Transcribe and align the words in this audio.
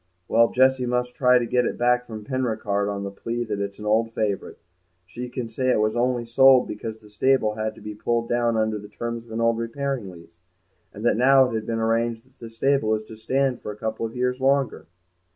"Well, 0.27 0.49
Jessie 0.51 0.87
must 0.87 1.13
try 1.13 1.37
and 1.37 1.47
get 1.47 1.63
it 1.67 1.77
back 1.77 2.07
from 2.07 2.25
Penricarde 2.25 2.89
on 2.89 3.03
the 3.03 3.11
plea 3.11 3.43
that 3.43 3.59
it's 3.61 3.77
an 3.77 3.85
old 3.85 4.11
favourite. 4.13 4.57
She 5.05 5.29
can 5.29 5.47
say 5.47 5.69
it 5.69 5.79
was 5.79 5.95
only 5.95 6.25
sold 6.25 6.67
because 6.67 6.97
the 6.97 7.07
stable 7.07 7.53
had 7.53 7.75
to 7.75 7.81
be 7.81 7.93
pulled 7.93 8.27
down 8.27 8.57
under 8.57 8.79
the 8.79 8.89
terms 8.89 9.27
of 9.27 9.31
an 9.31 9.39
old 9.41 9.59
repairing 9.59 10.09
lease, 10.09 10.39
and 10.91 11.05
that 11.05 11.17
now 11.17 11.51
it 11.51 11.53
has 11.53 11.65
been 11.65 11.77
arranged 11.77 12.25
that 12.25 12.39
the 12.39 12.49
stable 12.49 12.95
is 12.95 13.03
to 13.03 13.15
stand 13.15 13.61
for 13.61 13.71
a 13.71 13.77
couple 13.77 14.03
of 14.03 14.15
years 14.15 14.41
longer." 14.41 14.87